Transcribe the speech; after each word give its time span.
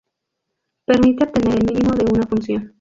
Permite 0.87 1.25
obtener 1.25 1.59
el 1.59 1.63
mínimo 1.67 1.91
de 1.93 2.05
una 2.11 2.25
función. 2.25 2.69